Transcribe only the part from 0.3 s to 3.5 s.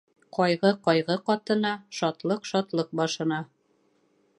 Ҡайғы ҡайғы ҡатына, шатлыҡ шатлыҡ башына.